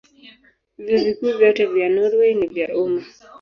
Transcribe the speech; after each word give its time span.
Vyuo 0.77 1.03
Vikuu 1.03 1.37
vyote 1.37 1.65
vya 1.65 1.89
Norwei 1.89 2.35
ni 2.35 2.47
vya 2.47 2.77
umma. 2.77 3.05